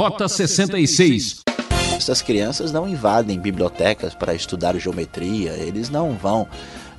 [0.00, 1.42] Rota 66.
[1.94, 6.48] Essas crianças não invadem bibliotecas para estudar geometria, eles não vão.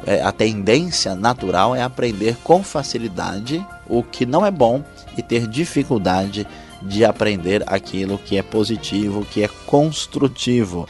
[0.05, 4.83] É, a tendência natural é aprender com facilidade o que não é bom
[5.17, 6.45] e ter dificuldade
[6.79, 10.87] de aprender aquilo que é positivo, que é construtivo.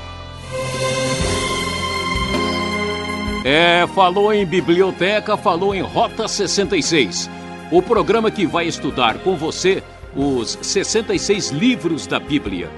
[3.46, 7.30] É, falou em biblioteca, falou em Rota 66.
[7.72, 9.82] O programa que vai estudar com você
[10.16, 12.70] os 66 livros da Bíblia.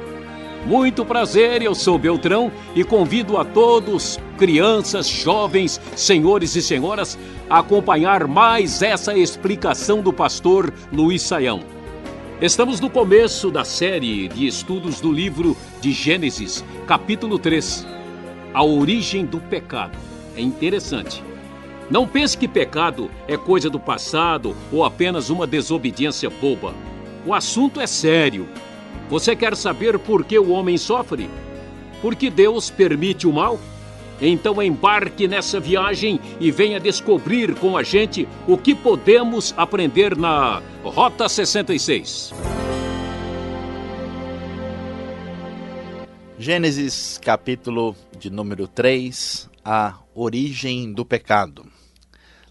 [0.66, 7.18] Muito prazer, eu sou Beltrão e convido a todos, crianças, jovens, senhores e senhoras,
[7.50, 11.62] a acompanhar mais essa explicação do pastor Luiz Saião.
[12.42, 17.86] Estamos no começo da série de estudos do livro de Gênesis, capítulo 3,
[18.54, 19.98] A Origem do Pecado.
[20.36, 21.22] É interessante.
[21.90, 26.74] Não pense que pecado é coisa do passado ou apenas uma desobediência boba.
[27.26, 28.48] O assunto é sério
[29.10, 31.30] você quer saber por que o homem sofre?
[32.02, 33.60] Porque Deus permite o mal?
[34.22, 40.62] Então embarque nessa viagem e venha descobrir com a gente o que podemos aprender na
[40.84, 42.34] Rota 66.
[46.40, 51.66] Gênesis capítulo de número 3, a origem do pecado.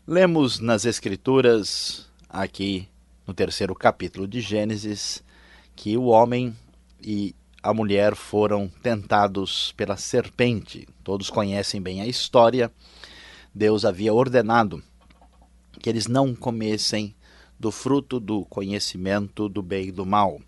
[0.07, 2.89] Lemos nas Escrituras, aqui
[3.33, 5.25] no terceiro capítulo de Gênesis,
[5.75, 6.55] que o homem
[7.03, 10.87] e a mulher foram tentados pela serpente.
[11.03, 12.71] Todos conhecem bem a história.
[13.55, 14.83] Deus havia ordenado
[15.81, 17.15] que eles não comessem
[17.59, 20.39] do fruto do conhecimento do bem e do mal.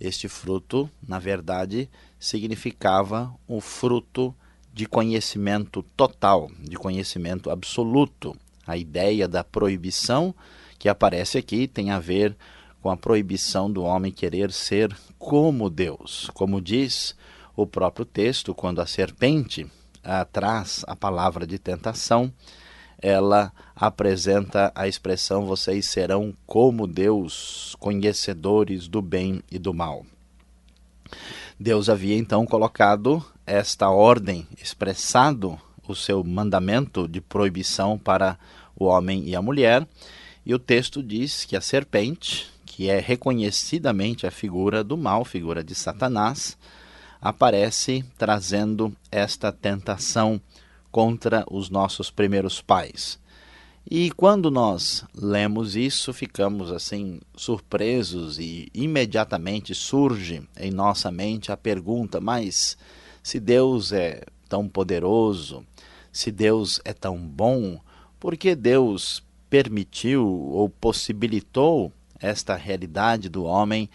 [0.00, 1.88] Este fruto, na verdade,
[2.18, 4.34] significava o fruto
[4.74, 8.36] de conhecimento total, de conhecimento absoluto.
[8.66, 10.34] A ideia da proibição
[10.78, 12.36] que aparece aqui tem a ver
[12.80, 16.30] com a proibição do homem querer ser como Deus.
[16.32, 17.16] Como diz
[17.56, 19.66] o próprio texto, quando a serpente
[20.04, 22.32] ah, traz a palavra de tentação,
[23.00, 30.04] ela apresenta a expressão: vocês serão como Deus, conhecedores do bem e do mal.
[31.58, 38.38] Deus havia então colocado esta ordem, expressado o seu mandamento de proibição para
[38.76, 39.86] o homem e a mulher,
[40.48, 45.62] e o texto diz que a serpente, que é reconhecidamente a figura do mal, figura
[45.62, 46.56] de Satanás,
[47.20, 50.40] aparece trazendo esta tentação
[50.90, 53.20] contra os nossos primeiros pais.
[53.90, 61.58] E quando nós lemos isso, ficamos assim surpresos e imediatamente surge em nossa mente a
[61.58, 62.78] pergunta: mas
[63.22, 65.62] se Deus é tão poderoso,
[66.10, 67.78] se Deus é tão bom,
[68.18, 73.88] por que Deus permitiu ou possibilitou esta realidade do homem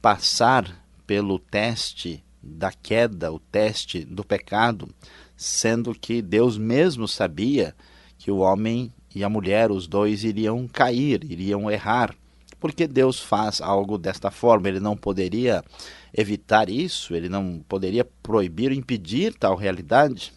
[0.00, 4.88] passar pelo teste da queda, o teste do pecado,
[5.36, 7.74] sendo que Deus mesmo sabia
[8.18, 12.14] que o homem e a mulher, os dois, iriam cair, iriam errar.
[12.60, 14.68] Porque Deus faz algo desta forma?
[14.68, 15.64] Ele não poderia
[16.12, 17.14] evitar isso?
[17.14, 20.32] Ele não poderia proibir, impedir tal realidade?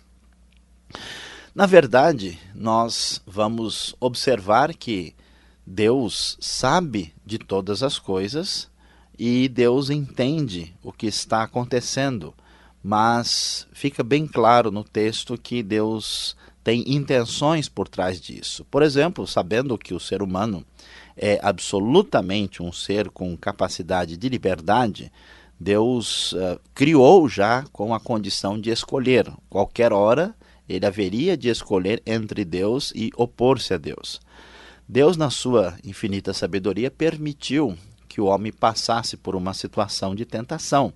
[1.54, 5.14] Na verdade, nós vamos observar que
[5.68, 8.70] Deus sabe de todas as coisas
[9.20, 12.34] e Deus entende o que está acontecendo,
[12.82, 18.66] mas fica bem claro no texto que Deus tem intenções por trás disso.
[18.72, 20.66] Por exemplo, sabendo que o ser humano
[21.18, 25.12] é absolutamente um ser com capacidade de liberdade,
[25.60, 29.30] Deus uh, criou já com a condição de escolher.
[29.50, 30.34] Qualquer hora
[30.72, 34.20] ele haveria de escolher entre Deus e opor-se a Deus.
[34.88, 37.78] Deus, na sua infinita sabedoria, permitiu
[38.08, 40.94] que o homem passasse por uma situação de tentação.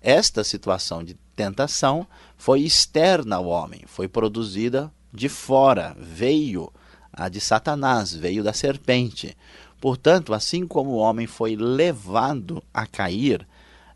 [0.00, 2.06] Esta situação de tentação
[2.36, 6.72] foi externa ao homem, foi produzida de fora, veio
[7.12, 9.36] a de Satanás, veio da serpente.
[9.80, 13.46] Portanto, assim como o homem foi levado a cair,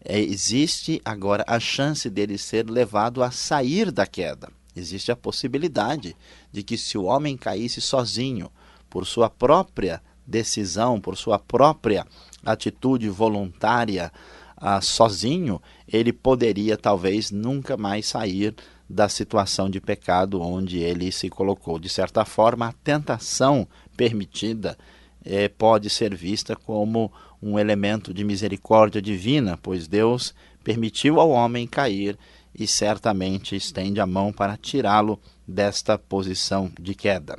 [0.05, 4.49] é, existe agora a chance dele ser levado a sair da queda.
[4.75, 6.17] Existe a possibilidade
[6.51, 8.51] de que, se o homem caísse sozinho,
[8.89, 12.07] por sua própria decisão, por sua própria
[12.45, 14.13] atitude voluntária,
[14.57, 18.55] ah, sozinho, ele poderia talvez nunca mais sair
[18.89, 21.79] da situação de pecado onde ele se colocou.
[21.79, 23.67] De certa forma, a tentação
[23.97, 24.77] permitida
[25.25, 27.11] eh, pode ser vista como
[27.43, 32.17] um elemento de misericórdia divina, pois Deus permitiu ao homem cair
[32.55, 37.39] e certamente estende a mão para tirá-lo desta posição de queda.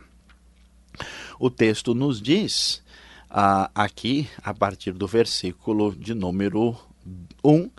[1.39, 2.81] O texto nos diz,
[3.29, 6.77] ah, aqui, a partir do versículo de número
[7.43, 7.69] Um,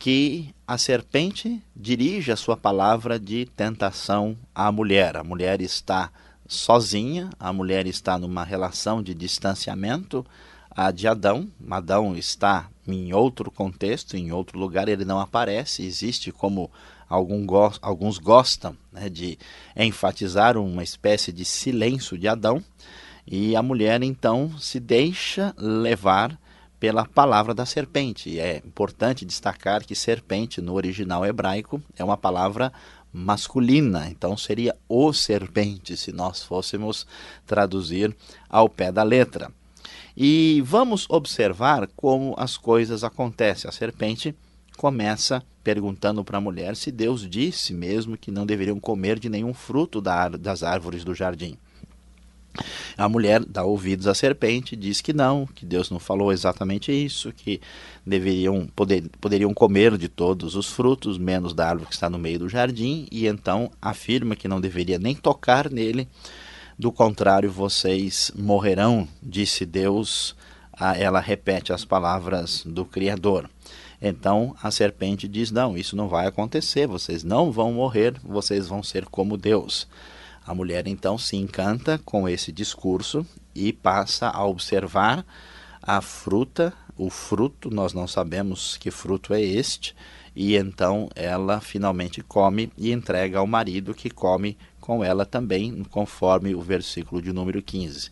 [0.00, 5.16] que a serpente dirige a sua palavra de tentação à mulher.
[5.16, 6.10] A mulher está
[6.46, 10.26] sozinha, a mulher está numa relação de distanciamento
[10.76, 11.48] a de Adão.
[11.70, 16.70] Adão está em outro contexto, em outro lugar, ele não aparece, existe como
[17.08, 19.38] algum go alguns gostam né, de
[19.76, 22.62] enfatizar uma espécie de silêncio de Adão.
[23.26, 26.38] E a mulher então se deixa levar
[26.78, 28.28] pela palavra da serpente.
[28.28, 32.70] E é importante destacar que serpente no original hebraico é uma palavra
[33.10, 37.06] masculina, então seria o serpente se nós fôssemos
[37.46, 38.14] traduzir
[38.48, 39.50] ao pé da letra.
[40.16, 43.68] E vamos observar como as coisas acontecem.
[43.68, 44.34] A serpente
[44.76, 49.54] começa perguntando para a mulher se Deus disse mesmo que não deveriam comer de nenhum
[49.54, 51.56] fruto das árvores do jardim.
[52.96, 57.32] A mulher dá ouvidos à serpente, diz que não, que Deus não falou exatamente isso,
[57.32, 57.60] que
[58.06, 62.38] deveriam poder, poderiam comer de todos os frutos, menos da árvore que está no meio
[62.38, 66.06] do jardim, e então afirma que não deveria nem tocar nele,
[66.78, 70.34] do contrário, vocês morrerão, disse Deus.
[70.96, 73.48] Ela repete as palavras do Criador.
[74.02, 78.82] Então a serpente diz: Não, isso não vai acontecer, vocês não vão morrer, vocês vão
[78.82, 79.86] ser como Deus.
[80.46, 83.24] A mulher então se encanta com esse discurso
[83.54, 85.24] e passa a observar
[85.80, 89.94] a fruta, o fruto, nós não sabemos que fruto é este,
[90.36, 96.54] e então ela finalmente come e entrega ao marido que come com ela também, conforme
[96.54, 98.10] o versículo de número 15.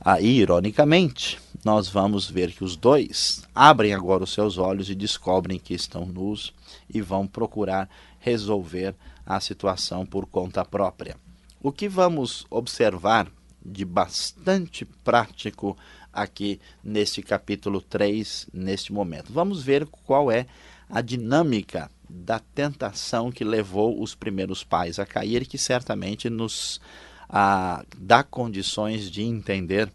[0.00, 5.58] Aí, ironicamente, nós vamos ver que os dois abrem agora os seus olhos e descobrem
[5.58, 6.54] que estão nus
[6.88, 8.94] e vão procurar resolver
[9.26, 11.16] a situação por conta própria.
[11.60, 13.26] O que vamos observar
[13.64, 15.76] de bastante prático
[16.12, 19.32] aqui neste capítulo 3, neste momento?
[19.32, 20.46] Vamos ver qual é
[20.88, 26.80] a dinâmica da tentação que levou os primeiros pais a cair, que certamente nos
[27.28, 29.90] ah, dá condições de entender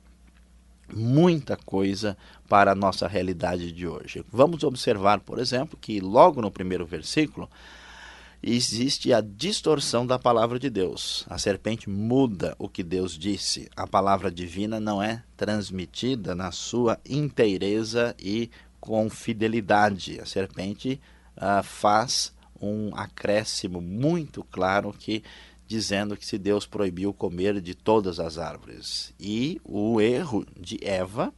[0.93, 2.17] muita coisa
[2.49, 4.23] para a nossa realidade de hoje.
[4.31, 7.49] Vamos observar, por exemplo, que logo no primeiro versículo
[8.43, 11.25] existe a distorção da palavra de Deus.
[11.29, 13.69] A serpente muda o que Deus disse.
[13.75, 18.49] A palavra divina não é transmitida na sua inteireza e
[18.79, 20.19] com fidelidade.
[20.19, 20.99] A serpente
[21.37, 25.23] uh, faz um acréscimo muito claro que
[25.67, 29.13] dizendo que se Deus proibiu comer de todas as árvores.
[29.19, 31.33] E o erro de Eva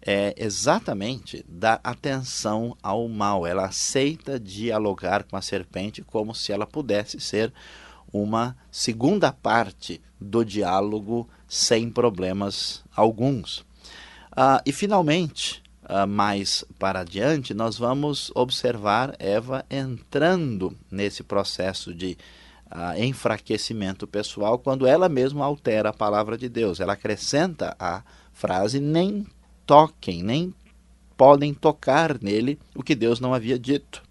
[0.00, 3.44] é exatamente dar atenção ao mal.
[3.44, 7.52] Ela aceita dialogar com a serpente como se ela pudesse ser
[8.12, 13.64] uma segunda parte do diálogo sem problemas alguns.
[14.30, 22.18] Ah, e finalmente, ah, mais para adiante, nós vamos observar Eva entrando nesse processo de
[22.68, 26.80] ah, enfraquecimento pessoal quando ela mesma altera a palavra de Deus.
[26.80, 28.02] Ela acrescenta a
[28.32, 29.24] frase: nem
[29.64, 30.52] toquem, nem
[31.16, 34.02] podem tocar nele o que Deus não havia dito.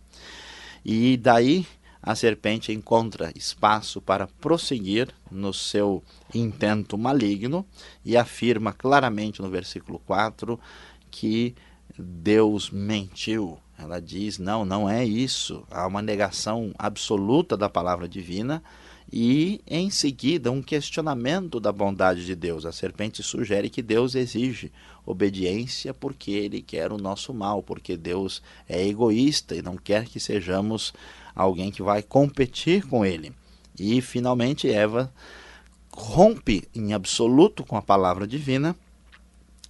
[0.83, 1.67] E daí
[2.01, 7.65] a serpente encontra espaço para prosseguir no seu intento maligno
[8.05, 10.59] e afirma claramente no versículo 4
[11.15, 11.55] que
[11.97, 13.57] Deus mentiu.
[13.79, 15.63] Ela diz: não, não é isso.
[15.71, 18.61] Há uma negação absoluta da palavra divina
[19.11, 22.65] e, em seguida, um questionamento da bondade de Deus.
[22.65, 24.71] A serpente sugere que Deus exige
[25.05, 30.19] obediência porque ele quer o nosso mal, porque Deus é egoísta e não quer que
[30.19, 30.93] sejamos
[31.33, 33.31] alguém que vai competir com ele.
[33.79, 35.13] E, finalmente, Eva
[35.93, 38.75] rompe em absoluto com a palavra divina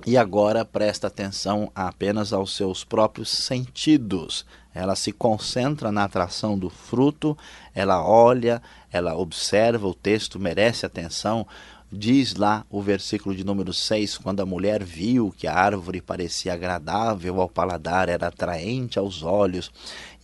[0.04, 4.46] e agora presta atenção apenas aos seus próprios sentidos.
[4.74, 7.38] Ela se concentra na atração do fruto,
[7.74, 8.62] ela olha,
[8.92, 11.48] ela observa, o texto merece atenção.
[11.92, 16.54] Diz lá o versículo de número 6: quando a mulher viu que a árvore parecia
[16.54, 19.72] agradável ao paladar, era atraente aos olhos,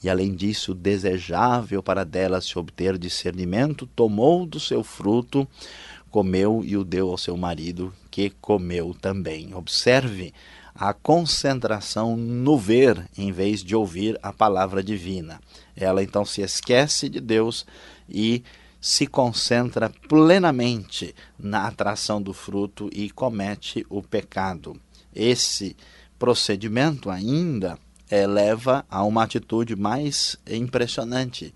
[0.04, 5.48] e além disso desejável para dela se obter discernimento, tomou do seu fruto
[6.12, 9.56] comeu e o deu ao seu marido, que comeu também.
[9.56, 10.34] Observe
[10.76, 15.40] a concentração no ver em vez de ouvir a palavra divina.
[15.76, 17.66] Ela então se esquece de Deus
[18.10, 18.44] e
[18.80, 24.76] se concentra plenamente na atração do fruto e comete o pecado.
[25.14, 25.76] Esse
[26.18, 27.78] procedimento ainda
[28.10, 31.54] é, leva a uma atitude mais impressionante.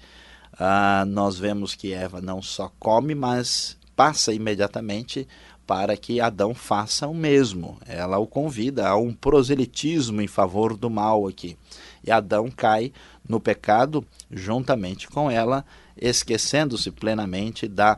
[0.57, 5.27] Ah, nós vemos que Eva não só come, mas passa imediatamente
[5.65, 7.77] para que Adão faça o mesmo.
[7.85, 11.57] Ela o convida a um proselitismo em favor do mal aqui.
[12.03, 12.91] E Adão cai
[13.27, 15.65] no pecado juntamente com ela,
[15.97, 17.97] esquecendo-se plenamente da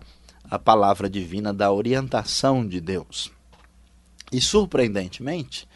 [0.63, 3.29] palavra divina, da orientação de Deus.
[4.31, 5.67] E surpreendentemente,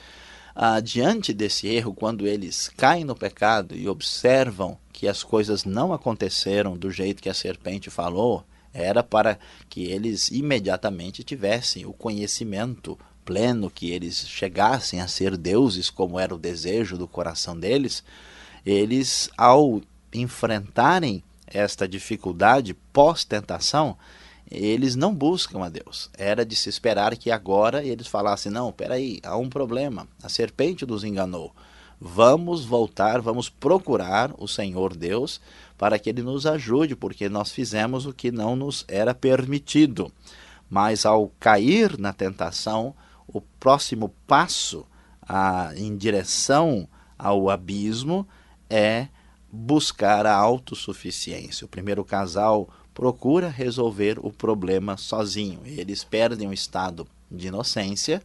[0.55, 5.91] ah, diante desse erro, quando eles caem no pecado e observam que as coisas não
[5.91, 9.37] aconteceram do jeito que a serpente falou, era para
[9.69, 16.33] que eles imediatamente tivessem o conhecimento pleno, que eles chegassem a ser deuses, como era
[16.33, 18.03] o desejo do coração deles.
[18.65, 19.81] Eles, ao
[20.13, 23.97] enfrentarem esta dificuldade pós-tentação,
[24.49, 26.09] eles não buscam a Deus.
[26.17, 30.85] Era de se esperar que agora eles falassem: não, peraí, há um problema, a serpente
[30.85, 31.53] nos enganou.
[32.03, 35.39] Vamos voltar, vamos procurar o Senhor Deus
[35.81, 40.11] para que ele nos ajude, porque nós fizemos o que não nos era permitido.
[40.69, 42.93] Mas ao cair na tentação,
[43.27, 44.85] o próximo passo
[45.23, 48.27] a, em direção ao abismo
[48.69, 49.07] é
[49.51, 51.65] buscar a autossuficiência.
[51.65, 55.61] O primeiro casal procura resolver o problema sozinho.
[55.65, 58.21] Eles perdem o estado de inocência,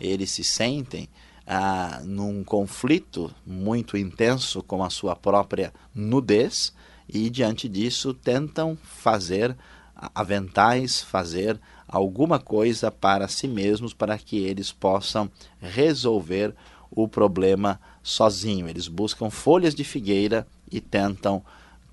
[0.00, 1.08] eles se sentem
[1.46, 6.74] ah, num conflito muito intenso com a sua própria nudez
[7.08, 9.56] e, diante disso, tentam fazer
[10.14, 11.58] aventais, fazer
[11.88, 16.54] alguma coisa para si mesmos para que eles possam resolver
[16.90, 18.68] o problema sozinho.
[18.68, 21.42] Eles buscam folhas de figueira e tentam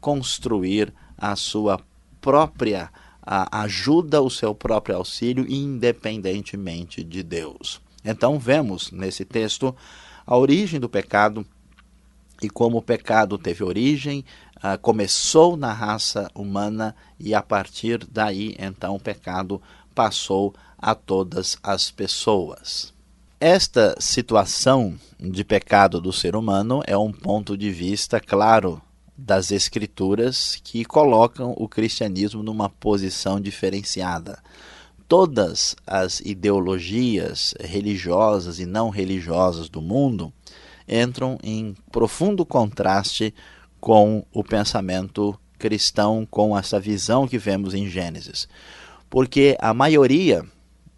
[0.02, 1.80] construir a sua
[2.20, 2.90] própria
[3.26, 7.82] ajuda, o seu próprio auxílio, independentemente de Deus.
[8.04, 9.74] Então, vemos nesse texto
[10.26, 11.46] a origem do pecado
[12.42, 14.26] e como o pecado teve origem,
[14.64, 19.62] uh, começou na raça humana e a partir daí, então, o pecado
[19.94, 22.94] passou a todas as pessoas.
[23.40, 28.82] Esta situação de pecado do ser humano é um ponto de vista claro
[29.18, 34.40] das Escrituras que colocam o cristianismo numa posição diferenciada.
[35.08, 40.34] Todas as ideologias religiosas e não religiosas do mundo
[40.88, 43.34] entram em profundo contraste
[43.84, 48.48] com o pensamento cristão, com essa visão que vemos em Gênesis.
[49.10, 50.46] Porque a maioria,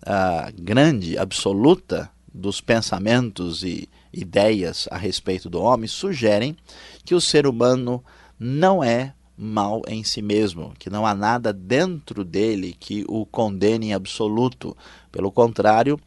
[0.05, 6.55] a grande, absoluta dos pensamentos e ideias a respeito do homem sugerem
[7.03, 8.03] que o ser humano
[8.37, 13.87] não é mal em si mesmo, que não há nada dentro dele que o condene
[13.87, 14.77] em absoluto.
[15.11, 15.99] Pelo contrário,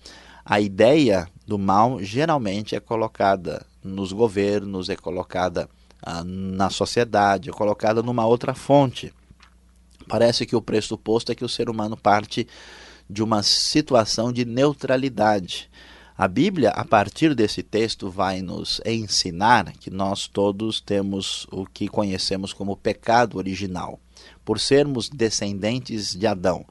[0.44, 5.68] a ideia do mal geralmente é colocada nos governos, é colocada
[6.24, 9.12] na sociedade, é colocada numa outra fonte.
[10.08, 12.46] Parece que o pressuposto é que o ser humano parte
[13.08, 15.70] de uma situação de neutralidade.
[16.16, 21.86] A Bíblia, a partir desse texto, vai nos ensinar que nós todos temos o que
[21.88, 24.00] conhecemos como pecado original.
[24.44, 26.66] Por sermos descendentes de Adão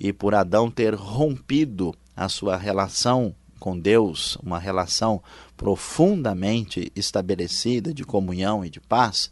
[0.00, 5.22] e por Adão ter rompido a sua relação com Deus, uma relação
[5.58, 9.30] profundamente estabelecida de comunhão e de paz,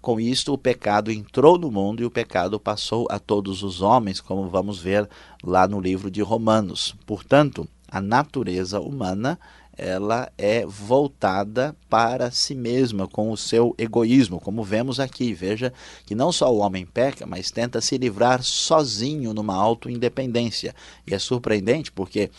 [0.00, 4.20] com isto o pecado entrou no mundo e o pecado passou a todos os homens,
[4.20, 5.08] como vamos ver
[5.44, 6.96] lá no livro de Romanos.
[7.04, 9.38] Portanto, a natureza humana
[9.76, 15.32] ela é voltada para si mesma, com o seu egoísmo, como vemos aqui.
[15.34, 15.72] Veja
[16.04, 20.74] que não só o homem peca, mas tenta se livrar sozinho numa auto-independência.
[21.06, 22.30] E é surpreendente porque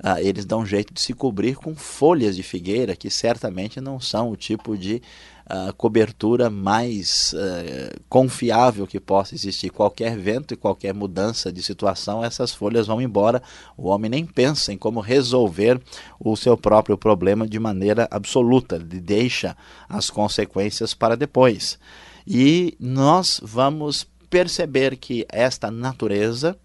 [0.00, 4.30] ah, eles dão jeito de se cobrir com folhas de figueira, que certamente não são
[4.30, 5.02] o tipo de
[5.48, 9.70] a cobertura mais uh, confiável que possa existir.
[9.70, 13.42] Qualquer vento e qualquer mudança de situação, essas folhas vão embora.
[13.74, 15.80] O homem nem pensa em como resolver
[16.20, 19.56] o seu próprio problema de maneira absoluta, ele deixa
[19.88, 21.78] as consequências para depois.
[22.26, 26.58] E nós vamos perceber que esta natureza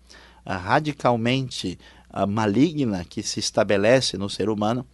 [0.46, 1.80] uh, radicalmente
[2.14, 4.86] uh, maligna que se estabelece no ser humano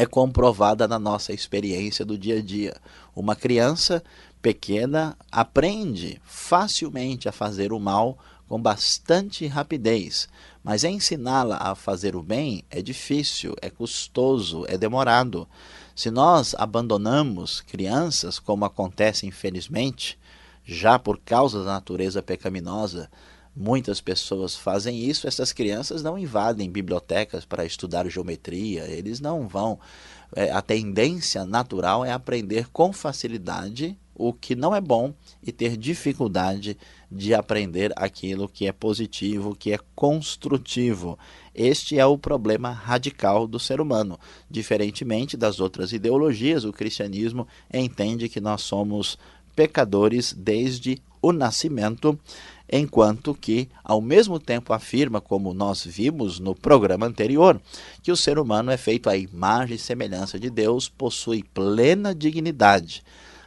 [0.00, 2.74] é comprovada na nossa experiência do dia a dia.
[3.14, 4.02] Uma criança
[4.40, 8.16] pequena aprende facilmente a fazer o mal
[8.48, 10.26] com bastante rapidez,
[10.64, 15.46] mas ensiná-la a fazer o bem é difícil, é custoso, é demorado.
[15.94, 20.18] Se nós abandonamos crianças, como acontece infelizmente,
[20.64, 23.10] já por causa da natureza pecaminosa,
[23.54, 29.78] Muitas pessoas fazem isso, essas crianças não invadem bibliotecas para estudar geometria, eles não vão.
[30.34, 35.78] É, a tendência natural é aprender com facilidade o que não é bom e ter
[35.78, 36.76] dificuldade
[37.10, 41.18] de aprender aquilo que é positivo, que é construtivo.
[41.54, 44.20] Este é o problema radical do ser humano.
[44.48, 49.18] Diferentemente das outras ideologias, o cristianismo entende que nós somos
[49.56, 52.18] pecadores desde o nascimento,
[52.70, 57.60] enquanto que, ao mesmo tempo, afirma, como nós vimos no programa anterior,
[58.02, 63.02] que o ser humano é feito à imagem e semelhança de Deus, possui plena dignidade.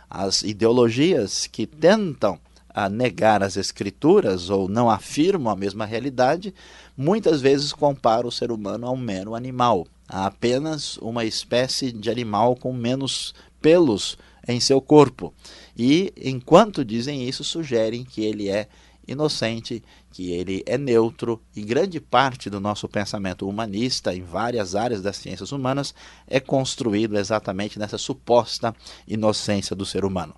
[0.09, 2.37] As ideologias que tentam
[2.73, 6.53] a negar as escrituras ou não afirmam a mesma realidade,
[6.97, 12.09] muitas vezes comparam o ser humano a um mero animal, a apenas uma espécie de
[12.09, 15.33] animal com menos pelos em seu corpo.
[15.77, 18.67] E enquanto dizem isso, sugerem que ele é
[19.07, 25.01] inocente, que ele é neutro e grande parte do nosso pensamento humanista em várias áreas
[25.01, 25.93] das ciências humanas
[26.27, 28.75] é construído exatamente nessa suposta
[29.07, 30.35] inocência do ser humano.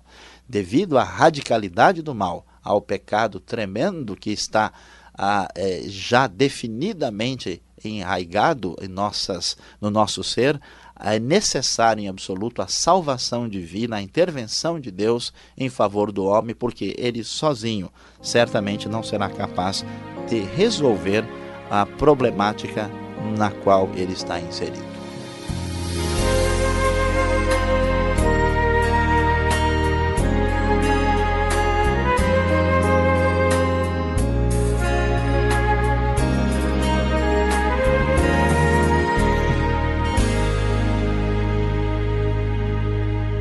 [0.48, 4.72] Devido à radicalidade do mal, ao pecado tremendo que está
[5.54, 10.60] é, já definidamente enraigado em nossas, no nosso ser,
[10.98, 16.54] é necessário em absoluto a salvação divina, a intervenção de Deus em favor do homem,
[16.54, 17.90] porque ele sozinho
[18.22, 19.84] certamente não será capaz
[20.28, 21.24] de resolver
[21.70, 22.90] a problemática
[23.36, 24.95] na qual ele está inserido.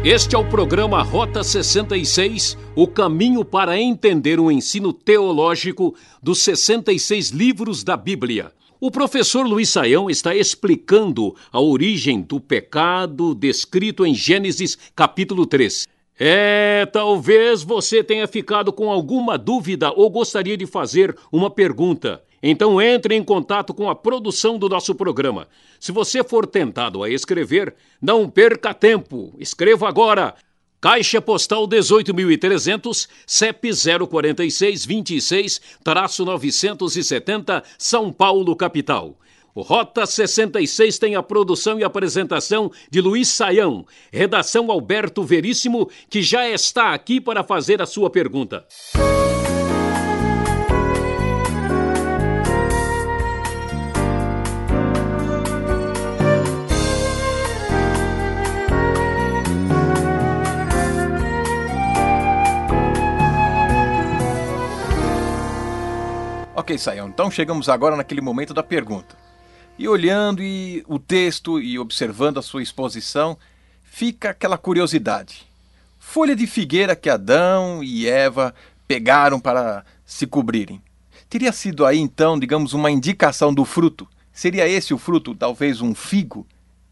[0.06, 7.32] Este é o programa Rota 66, o caminho para entender o ensino teológico dos 66
[7.32, 8.52] livros da Bíblia.
[8.80, 15.88] O professor Luiz Saião está explicando a origem do pecado descrito em Gênesis capítulo 3.
[16.20, 22.22] É, talvez você tenha ficado com alguma dúvida ou gostaria de fazer uma pergunta.
[22.48, 25.48] Então entre em contato com a produção do nosso programa.
[25.80, 29.34] Se você for tentado a escrever, não perca tempo.
[29.40, 30.36] Escreva agora.
[30.80, 33.72] Caixa Postal 18.300, CEP
[34.08, 39.18] 046 26-970, São Paulo, capital.
[39.56, 46.48] Rota 66 tem a produção e apresentação de Luiz Saião, redação Alberto Veríssimo, que já
[46.48, 48.64] está aqui para fazer a sua pergunta.
[66.58, 69.18] Ok, Saião, então chegamos agora naquele momento da pergunta.
[69.78, 73.38] E olhando e o texto e observando a sua exposição,
[73.84, 75.46] fica aquela curiosidade.
[76.00, 78.56] Folha de figueira que Adão e Eva
[78.88, 80.82] pegaram para se cobrirem.
[81.30, 84.08] Teria sido aí então, digamos, uma indicação do fruto?
[84.32, 86.48] Seria esse o fruto, talvez um figo?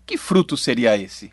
[0.06, 1.32] Que fruto seria esse?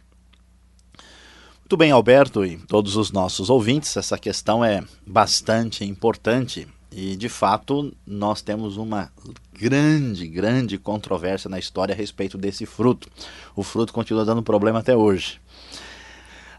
[1.58, 7.28] Muito bem, Alberto e todos os nossos ouvintes, essa questão é bastante importante e de
[7.28, 9.12] fato, nós temos uma
[9.52, 13.08] grande, grande controvérsia na história a respeito desse fruto.
[13.54, 15.40] O fruto continua dando problema até hoje.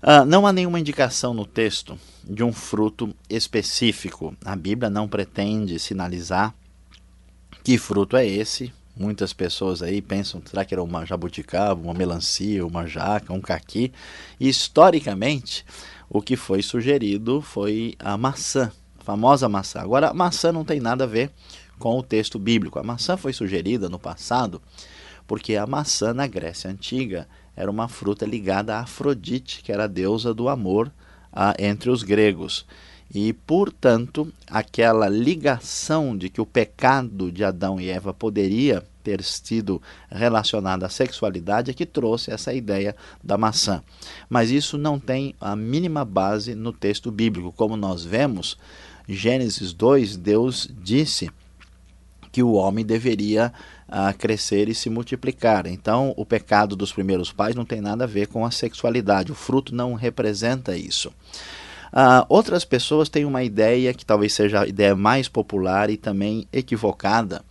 [0.01, 4.35] Uh, não há nenhuma indicação no texto de um fruto específico.
[4.43, 6.55] A Bíblia não pretende sinalizar
[7.63, 8.73] que fruto é esse.
[8.95, 13.91] Muitas pessoas aí pensam, será que era uma jabuticaba, uma melancia, uma jaca, um caqui?
[14.39, 15.65] E, historicamente,
[16.09, 18.71] o que foi sugerido foi a maçã
[19.03, 19.81] famosa maçã.
[19.81, 21.31] Agora, maçã não tem nada a ver
[21.79, 22.79] com o texto bíblico.
[22.79, 24.61] A maçã foi sugerida no passado
[25.27, 29.87] porque a maçã na Grécia Antiga era uma fruta ligada a Afrodite, que era a
[29.87, 30.91] deusa do amor
[31.31, 32.65] a, entre os gregos.
[33.13, 39.81] E, portanto, aquela ligação de que o pecado de Adão e Eva poderia ter sido
[40.09, 43.83] relacionado à sexualidade é que trouxe essa ideia da maçã.
[44.29, 47.51] Mas isso não tem a mínima base no texto bíblico.
[47.51, 48.57] Como nós vemos,
[49.13, 51.29] Gênesis 2, Deus disse
[52.31, 53.51] que o homem deveria
[53.89, 55.67] uh, crescer e se multiplicar.
[55.67, 59.31] Então, o pecado dos primeiros pais não tem nada a ver com a sexualidade.
[59.31, 61.09] O fruto não representa isso.
[61.91, 66.47] Uh, outras pessoas têm uma ideia que talvez seja a ideia mais popular e também
[66.53, 67.43] equivocada,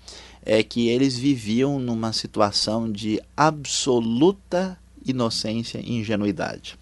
[0.42, 6.78] é que eles viviam numa situação de absoluta inocência e ingenuidade.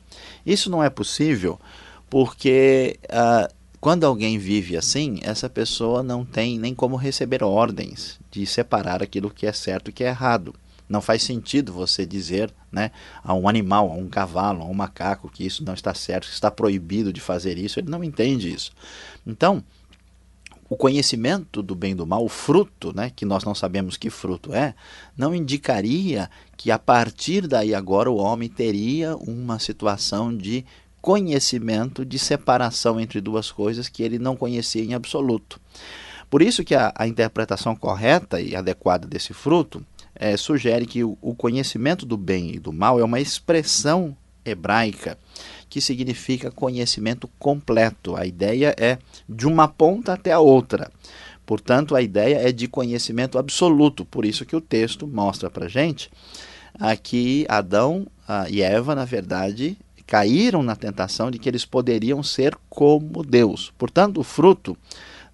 [0.47, 1.59] Isso não é possível
[2.09, 8.45] porque uh, quando alguém vive assim, essa pessoa não tem nem como receber ordens de
[8.45, 10.55] separar aquilo que é certo e que é errado.
[10.89, 12.91] Não faz sentido você dizer né,
[13.23, 16.33] a um animal, a um cavalo, a um macaco que isso não está certo, que
[16.33, 17.79] está proibido de fazer isso.
[17.79, 18.73] Ele não entende isso.
[19.27, 19.63] Então,
[20.69, 24.11] o conhecimento do bem e do mal, o fruto, né, que nós não sabemos que
[24.11, 24.75] fruto é,
[25.17, 30.65] não indicaria que a partir daí agora o homem teria uma situação de
[31.01, 35.61] conhecimento, de separação entre duas coisas que ele não conhecia em absoluto.
[36.31, 39.85] Por isso que a, a interpretação correta e adequada desse fruto
[40.15, 45.19] é, sugere que o, o conhecimento do bem e do mal é uma expressão hebraica
[45.69, 48.17] que significa conhecimento completo.
[48.17, 50.91] A ideia é de uma ponta até a outra.
[51.45, 54.05] Portanto, a ideia é de conhecimento absoluto.
[54.05, 56.11] Por isso que o texto mostra para gente
[57.03, 58.07] que Adão
[58.51, 59.77] e Eva, na verdade,
[60.09, 63.73] caíram na tentação de que eles poderiam ser como Deus.
[63.79, 64.77] Portanto, o fruto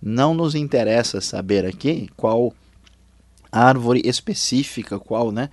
[0.02, 2.52] não nos interessa saber aqui qual
[3.50, 5.48] árvore específica, qual né,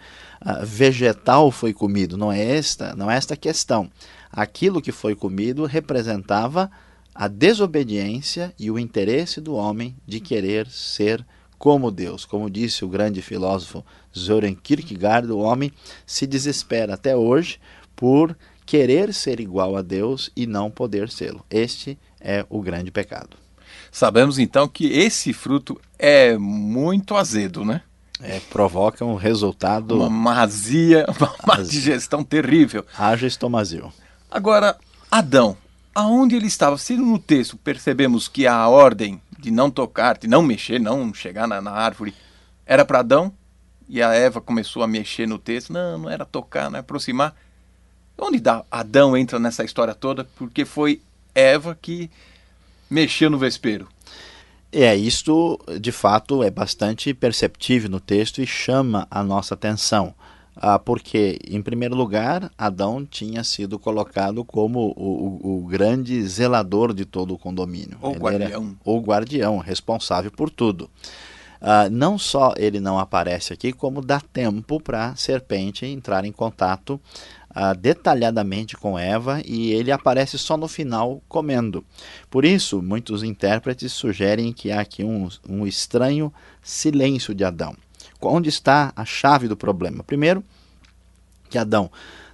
[0.63, 2.17] vegetal foi comido.
[2.17, 3.89] Não é esta, não é esta questão
[4.31, 6.71] aquilo que foi comido representava
[7.13, 11.25] a desobediência e o interesse do homem de querer ser
[11.57, 12.23] como Deus.
[12.25, 15.71] Como disse o grande filósofo Søren Kierkegaard, o homem
[16.05, 17.59] se desespera até hoje
[17.95, 21.45] por querer ser igual a Deus e não poder sê-lo.
[21.49, 23.37] Este é o grande pecado.
[23.91, 27.81] Sabemos então que esse fruto é muito azedo, né?
[28.21, 29.97] É, provoca um resultado.
[29.97, 31.05] Uma mazia,
[31.43, 32.85] uma digestão terrível.
[32.97, 33.91] Haja estomazil.
[34.29, 34.77] Agora,
[35.09, 35.57] Adão,
[35.93, 36.77] aonde ele estava?
[36.77, 41.47] Se no texto percebemos que a ordem de não tocar, de não mexer, não chegar
[41.47, 42.13] na, na árvore,
[42.65, 43.33] era para Adão,
[43.89, 47.35] e a Eva começou a mexer no texto, não, não era tocar, não é aproximar.
[48.17, 50.23] Onde Adão entra nessa história toda?
[50.35, 51.01] Porque foi
[51.33, 52.09] Eva que
[52.89, 53.87] mexeu no vespeiro.
[54.71, 60.13] É, isto de fato é bastante perceptível no texto e chama a nossa atenção.
[60.55, 66.93] Ah, porque, em primeiro lugar, Adão tinha sido colocado como o, o, o grande zelador
[66.93, 67.97] de todo o condomínio.
[68.01, 68.77] O guardião.
[68.83, 70.89] o guardião, responsável por tudo.
[71.59, 76.31] Ah, não só ele não aparece aqui, como dá tempo para a serpente entrar em
[76.31, 76.99] contato
[77.53, 81.83] ah, detalhadamente com Eva e ele aparece só no final comendo.
[82.29, 87.75] Por isso, muitos intérpretes sugerem que há aqui um, um estranho silêncio de Adão.
[88.21, 90.03] Onde está a chave do problema?
[90.03, 90.43] Primeiro,
[91.49, 91.91] que Adão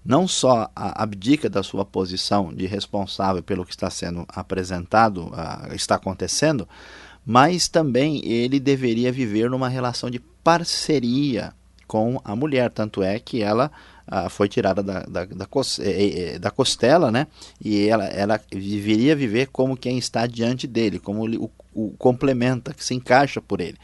[0.07, 5.31] não só abdica da sua posição de responsável pelo que está sendo apresentado,
[5.73, 6.65] está acontecendo,
[7.25, 11.53] mas também ele deveria viver numa relação de parceria
[11.85, 12.71] com a mulher.
[12.71, 13.69] Tanto é que ela
[14.29, 15.45] foi tirada da, da, da,
[16.39, 17.27] da, costela, né?
[17.63, 22.83] E ela, ela deveria viver como quem está diante dele, como o, o complementa, que
[22.83, 23.77] se encaixa por ele.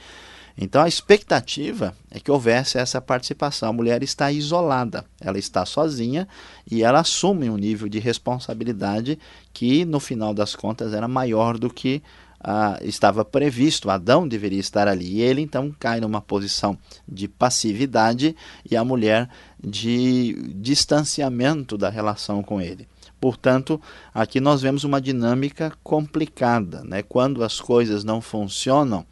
[0.57, 3.69] Então a expectativa é que houvesse essa participação.
[3.69, 6.27] A mulher está isolada, ela está sozinha
[6.69, 9.17] e ela assume um nível de responsabilidade
[9.51, 12.03] que, no final das contas, era maior do que
[12.43, 13.89] ah, estava previsto.
[13.89, 15.15] Adão deveria estar ali.
[15.15, 16.77] E ele então cai numa posição
[17.07, 18.35] de passividade
[18.69, 19.29] e a mulher
[19.63, 22.87] de distanciamento da relação com ele.
[23.19, 23.81] Portanto,
[24.13, 26.83] aqui nós vemos uma dinâmica complicada.
[26.83, 27.01] Né?
[27.01, 29.05] Quando as coisas não funcionam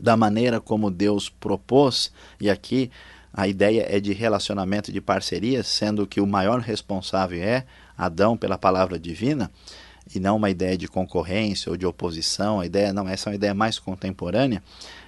[0.00, 2.90] da maneira como Deus propôs, e aqui
[3.32, 7.64] a ideia é de relacionamento de parceria, sendo que o maior responsável é
[7.96, 9.48] Adão pela palavra divina,
[10.14, 13.36] e não uma ideia de concorrência ou de oposição, a ideia não, essa é uma
[13.36, 14.62] ideia mais contemporânea.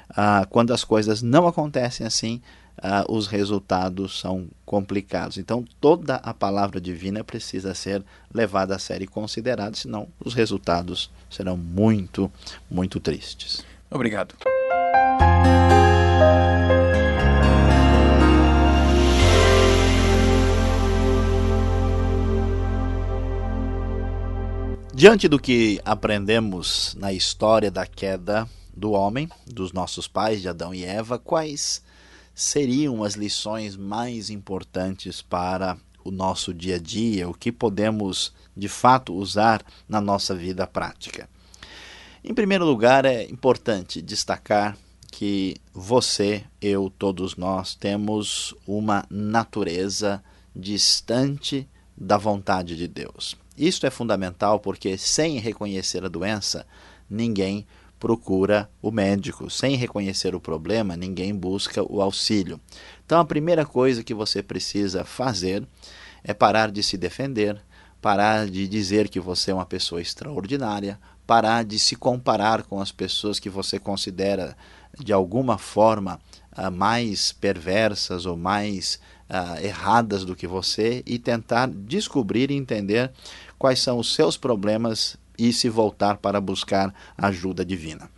[0.09, 2.40] Ah, quando as coisas não acontecem assim,
[2.83, 5.38] ah, os resultados são complicados.
[5.38, 8.02] Então, toda a palavra divina precisa ser
[8.33, 12.30] levada a sério e considerada, senão os resultados serão muito,
[12.70, 13.64] muito tristes.
[13.90, 14.35] Obrigado.
[25.04, 30.74] Diante do que aprendemos na história da queda do homem, dos nossos pais, de Adão
[30.74, 31.82] e Eva, quais
[32.34, 37.28] seriam as lições mais importantes para o nosso dia a dia?
[37.28, 41.28] O que podemos de fato usar na nossa vida prática?
[42.24, 44.74] Em primeiro lugar, é importante destacar
[45.12, 50.24] que você, eu, todos nós temos uma natureza
[50.56, 53.43] distante da vontade de Deus.
[53.56, 56.66] Isto é fundamental porque, sem reconhecer a doença,
[57.08, 57.66] ninguém
[57.98, 59.48] procura o médico.
[59.48, 62.60] Sem reconhecer o problema, ninguém busca o auxílio.
[63.04, 65.66] Então, a primeira coisa que você precisa fazer
[66.22, 67.60] é parar de se defender,
[68.02, 72.92] parar de dizer que você é uma pessoa extraordinária, parar de se comparar com as
[72.92, 74.56] pessoas que você considera
[74.98, 76.20] de alguma forma
[76.56, 83.12] uh, mais perversas ou mais uh, erradas do que você e tentar descobrir e entender
[83.58, 88.08] quais são os seus problemas e se voltar para buscar ajuda divina.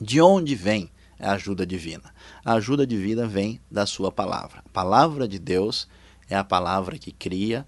[0.00, 2.12] De onde vem a ajuda divina?
[2.44, 4.62] A ajuda divina vem da sua palavra.
[4.64, 5.88] A palavra de Deus
[6.28, 7.66] é a palavra que cria,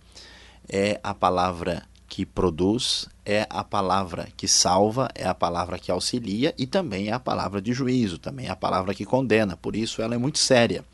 [0.69, 6.55] é a palavra que produz, é a palavra que salva, é a palavra que auxilia
[6.59, 9.57] e também é a palavra de juízo, também é a palavra que condena.
[9.57, 10.85] Por isso ela é muito séria.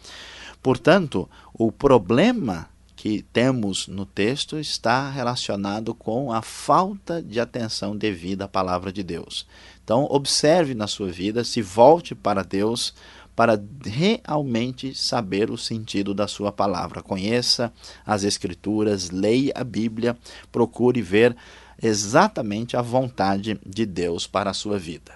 [0.68, 8.44] Portanto, o problema que temos no texto está relacionado com a falta de atenção devida
[8.44, 9.46] à palavra de Deus.
[9.82, 12.92] Então, observe na sua vida, se volte para Deus
[13.34, 17.02] para realmente saber o sentido da sua palavra.
[17.02, 17.72] Conheça
[18.04, 20.18] as Escrituras, leia a Bíblia,
[20.52, 21.34] procure ver
[21.82, 25.14] exatamente a vontade de Deus para a sua vida.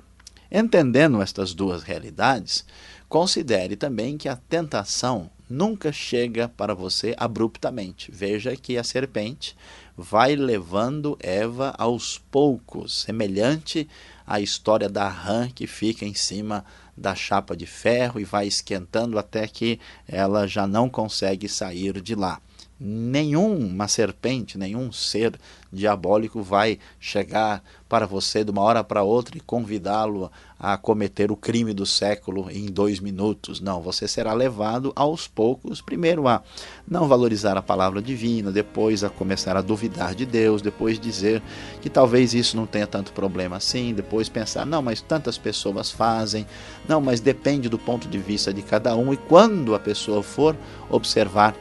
[0.50, 2.64] Entendendo estas duas realidades,
[3.06, 8.10] considere também que a tentação nunca chega para você abruptamente.
[8.10, 9.54] Veja que a serpente
[9.94, 13.86] vai levando Eva aos poucos, semelhante
[14.26, 16.64] à história da rã que fica em cima
[16.96, 22.14] da chapa de ferro e vai esquentando até que ela já não consegue sair de
[22.14, 22.40] lá
[22.84, 25.38] nenhuma serpente, nenhum ser
[25.72, 31.36] diabólico vai chegar para você de uma hora para outra e convidá-lo a cometer o
[31.36, 33.60] crime do século em dois minutos.
[33.60, 36.42] Não, você será levado aos poucos, primeiro a
[36.86, 41.40] não valorizar a palavra divina, depois a começar a duvidar de Deus, depois dizer
[41.80, 46.46] que talvez isso não tenha tanto problema assim, depois pensar, não, mas tantas pessoas fazem,
[46.88, 50.56] não, mas depende do ponto de vista de cada um, e quando a pessoa for
[50.90, 51.54] observar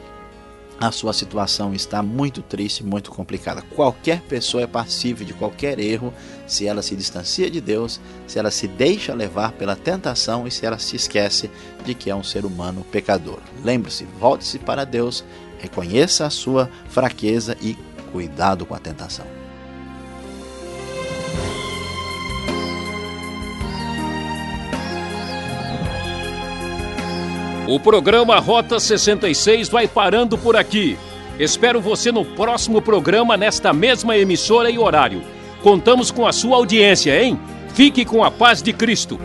[0.82, 3.62] a sua situação está muito triste, muito complicada.
[3.62, 6.12] Qualquer pessoa é passível de qualquer erro
[6.44, 10.66] se ela se distancia de Deus, se ela se deixa levar pela tentação e se
[10.66, 11.48] ela se esquece
[11.84, 13.38] de que é um ser humano pecador.
[13.62, 15.24] Lembre-se, volte-se para Deus,
[15.60, 17.76] reconheça a sua fraqueza e
[18.10, 19.41] cuidado com a tentação.
[27.72, 30.98] O programa Rota 66 vai parando por aqui.
[31.38, 35.22] Espero você no próximo programa nesta mesma emissora e horário.
[35.62, 37.40] Contamos com a sua audiência, hein?
[37.72, 39.18] Fique com a paz de Cristo.